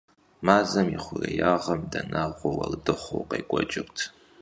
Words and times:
Мазэм 0.45 0.87
и 0.95 0.97
хъуреягъым 1.03 1.81
дэнагъуэ 1.91 2.49
уэрдыхъу 2.55 3.27
къекӀуэкӀырт. 3.29 3.97